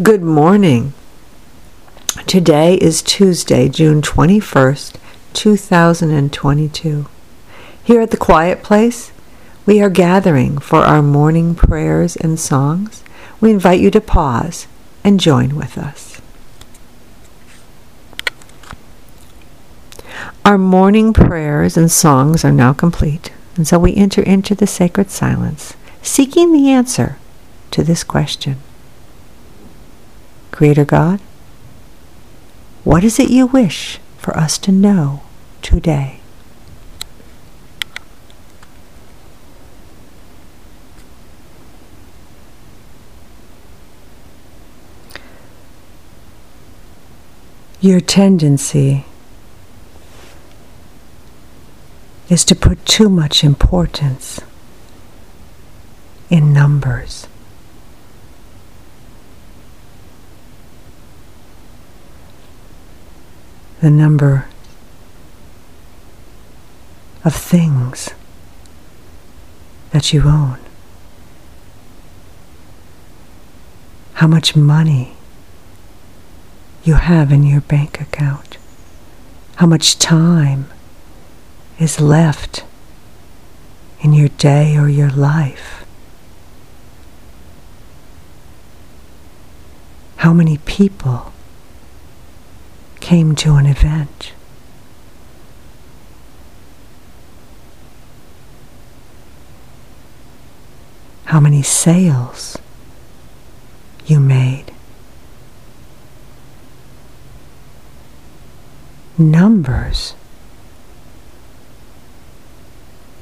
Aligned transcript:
Good 0.00 0.22
morning. 0.22 0.94
Today 2.28 2.76
is 2.76 3.02
Tuesday, 3.02 3.68
June 3.68 4.00
21st, 4.00 4.94
2022. 5.32 7.06
Here 7.82 8.00
at 8.00 8.12
the 8.12 8.16
Quiet 8.16 8.62
Place, 8.62 9.10
we 9.66 9.82
are 9.82 9.90
gathering 9.90 10.58
for 10.58 10.84
our 10.84 11.02
morning 11.02 11.56
prayers 11.56 12.14
and 12.14 12.38
songs. 12.38 13.02
We 13.40 13.50
invite 13.50 13.80
you 13.80 13.90
to 13.90 14.00
pause 14.00 14.68
and 15.02 15.18
join 15.18 15.56
with 15.56 15.76
us. 15.76 16.20
Our 20.44 20.58
morning 20.58 21.12
prayers 21.12 21.76
and 21.76 21.90
songs 21.90 22.44
are 22.44 22.52
now 22.52 22.72
complete, 22.72 23.32
and 23.56 23.66
so 23.66 23.80
we 23.80 23.96
enter 23.96 24.22
into 24.22 24.54
the 24.54 24.68
sacred 24.68 25.10
silence, 25.10 25.74
seeking 26.02 26.52
the 26.52 26.70
answer 26.70 27.18
to 27.72 27.82
this 27.82 28.04
question. 28.04 28.58
Creator 30.58 30.86
God, 30.86 31.20
what 32.82 33.04
is 33.04 33.20
it 33.20 33.30
you 33.30 33.46
wish 33.46 34.00
for 34.16 34.36
us 34.36 34.58
to 34.58 34.72
know 34.72 35.22
today? 35.62 36.18
Your 47.80 48.00
tendency 48.00 49.04
is 52.28 52.44
to 52.46 52.56
put 52.56 52.84
too 52.84 53.08
much 53.08 53.44
importance 53.44 54.40
in 56.28 56.52
numbers. 56.52 57.28
The 63.80 63.90
number 63.90 64.46
of 67.24 67.34
things 67.34 68.10
that 69.90 70.12
you 70.12 70.22
own, 70.22 70.58
how 74.14 74.26
much 74.26 74.56
money 74.56 75.14
you 76.84 76.94
have 76.94 77.30
in 77.30 77.44
your 77.44 77.60
bank 77.60 78.00
account, 78.00 78.58
how 79.56 79.66
much 79.66 79.98
time 79.98 80.66
is 81.78 82.00
left 82.00 82.64
in 84.00 84.12
your 84.12 84.28
day 84.28 84.76
or 84.76 84.88
your 84.88 85.10
life. 85.10 85.84
How 90.16 90.32
many 90.32 90.58
people 90.58 91.32
came 93.08 93.34
to 93.34 93.54
an 93.54 93.64
event. 93.64 94.34
How 101.24 101.40
many 101.40 101.62
sales 101.62 102.58
you 104.04 104.20
made. 104.20 104.66
Numbers 109.16 110.14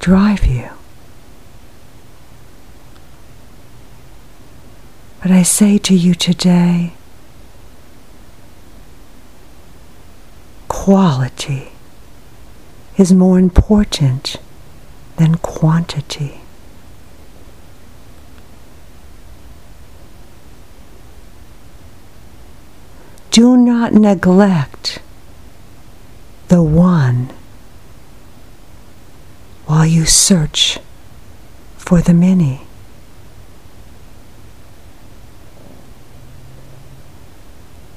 drive 0.00 0.46
you. 0.46 0.68
But 5.22 5.30
I 5.30 5.44
say 5.44 5.78
to 5.78 5.94
you 5.94 6.16
today, 6.16 6.94
quality 10.86 11.72
is 12.96 13.12
more 13.12 13.40
important 13.40 14.36
than 15.16 15.34
quantity. 15.34 16.40
Do 23.32 23.56
not 23.56 23.94
neglect 23.94 25.00
the 26.46 26.62
one 26.62 27.32
while 29.64 29.86
you 29.86 30.06
search 30.06 30.78
for 31.76 32.00
the 32.00 32.14
many. 32.14 32.60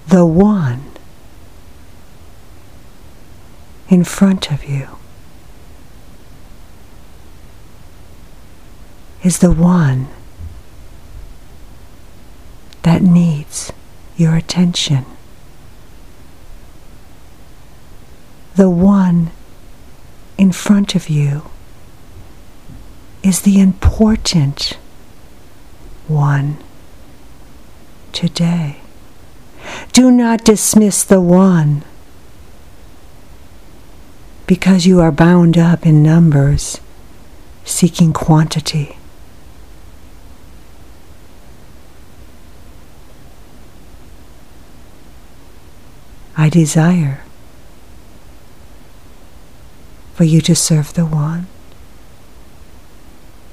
The 0.08 0.25
one 0.25 0.89
in 3.90 4.04
front 4.04 4.52
of 4.52 4.66
you 4.66 4.88
is 9.24 9.40
the 9.40 9.52
one 9.52 10.08
that 12.84 13.02
needs 13.02 13.74
your 14.16 14.36
attention. 14.36 15.06
The 18.56 18.70
one 18.70 19.32
in 20.38 20.52
front 20.52 20.96
of 20.96 21.10
you 21.10 21.50
is 23.24 23.42
the 23.42 23.60
important 23.60 24.78
one 26.08 26.58
today. 28.14 28.78
Do 29.92 30.12
not 30.12 30.44
dismiss 30.46 31.04
the 31.04 31.22
one 31.22 31.84
because 34.50 34.88
you 34.88 35.00
are 35.00 35.12
bound 35.12 35.60
up 35.60 35.86
in 35.86 36.02
numbers, 36.02 36.82
seeking 37.66 38.12
quantity. 38.12 38.98
I 46.36 46.50
desire 46.50 47.22
for 50.16 50.24
you 50.24 50.42
to 50.42 50.56
serve 50.56 50.96
the 50.96 51.06
one, 51.06 51.46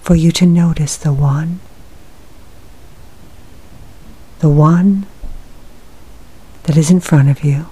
for 0.01 0.15
you 0.15 0.33
to 0.33 0.47
notice 0.47 0.97
the 0.97 1.13
one, 1.13 1.61
the 4.39 4.49
one 4.49 5.05
that 6.63 6.79
is 6.79 6.91
in 6.91 7.01
front 7.01 7.29
of 7.29 7.45
you, 7.45 7.67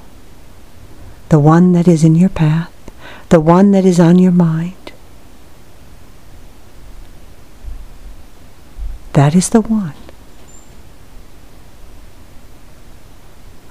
the 1.31 1.39
one 1.39 1.73
that 1.73 1.89
is 1.89 2.05
in 2.05 2.15
your 2.15 2.29
path, 2.29 2.71
the 3.35 3.41
one 3.41 3.73
that 3.73 3.85
is 3.85 3.99
on 3.99 4.17
your 4.17 4.31
mind. 4.31 4.93
That 9.15 9.35
is 9.35 9.49
the 9.49 9.61
one. 9.61 9.97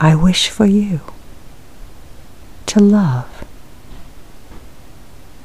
I 0.02 0.16
wish 0.16 0.50
for 0.50 0.66
you 0.66 1.00
to 2.66 2.82
love 2.82 3.46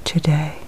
today. 0.02 0.62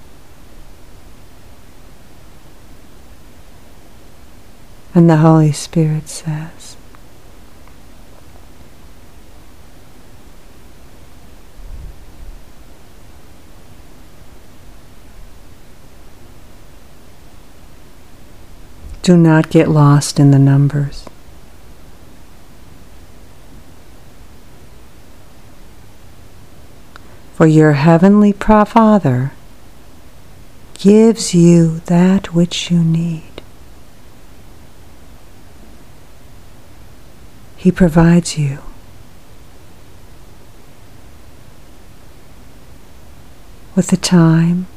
And 4.94 5.10
the 5.10 5.16
Holy 5.16 5.50
Spirit 5.50 6.08
says, 6.08 6.76
Do 19.10 19.16
not 19.16 19.50
get 19.50 19.66
lost 19.66 20.20
in 20.20 20.30
the 20.30 20.38
numbers. 20.38 21.04
For 27.34 27.44
your 27.44 27.72
heavenly 27.72 28.30
Father 28.30 29.32
gives 30.74 31.34
you 31.34 31.80
that 31.86 32.32
which 32.32 32.70
you 32.70 32.84
need. 32.84 33.42
He 37.56 37.72
provides 37.72 38.38
you. 38.38 38.60
With 43.74 43.88
the 43.88 43.96
time, 43.96 44.68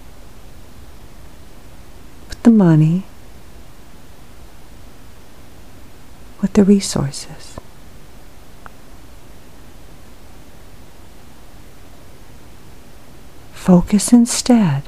with 2.30 2.42
the 2.42 2.50
money, 2.50 3.04
with 6.44 6.52
the 6.54 6.64
resources. 6.66 7.58
Focus 13.54 14.12
instead 14.12 14.84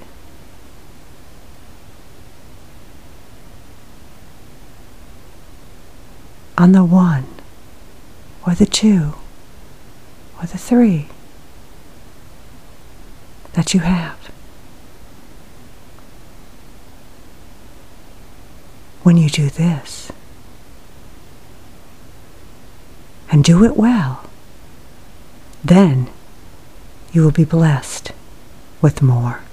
on 6.57 6.73
the 6.73 6.83
one 6.83 7.25
or 8.45 8.53
the 8.53 8.65
two 8.65 9.13
or 10.41 10.45
the 10.47 10.57
three 10.57 11.07
that 13.53 13.73
you 13.73 13.79
have. 13.79 14.17
When 19.03 19.15
you 19.15 19.29
do 19.29 19.49
this, 19.49 20.11
and 23.35 23.43
do 23.43 23.65
it 23.65 23.75
well, 23.75 24.23
then 25.61 26.07
you 27.11 27.21
will 27.21 27.31
be 27.31 27.43
blessed 27.43 28.13
with 28.81 29.01
more. 29.01 29.44